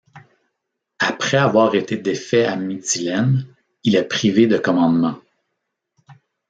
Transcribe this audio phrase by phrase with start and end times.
[0.97, 3.45] Après avoir été défait à Mytilène,
[3.83, 5.19] il est privé de commandement.